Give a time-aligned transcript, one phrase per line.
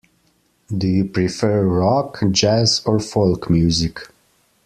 [0.75, 3.99] Do you prefer rock, jazz, or folk music?